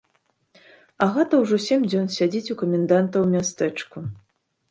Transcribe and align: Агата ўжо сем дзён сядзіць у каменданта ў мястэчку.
Агата 1.07 1.41
ўжо 1.41 1.59
сем 1.67 1.85
дзён 1.91 2.09
сядзіць 2.17 2.51
у 2.55 2.57
каменданта 2.61 3.15
ў 3.23 3.27
мястэчку. 3.37 3.97